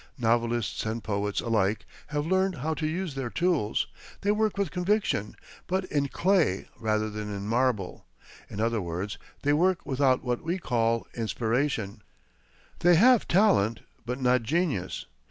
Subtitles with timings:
[0.17, 3.85] Novelists and poets alike have learned how to use their tools;
[4.21, 5.35] they work with conviction
[5.67, 8.07] but in clay rather than in marble.
[8.49, 12.01] In other words, they work without what we call inspiration;
[12.79, 15.05] they have talent, but not genius.